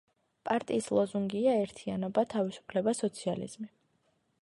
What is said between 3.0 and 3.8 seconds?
სოციალიზმი“.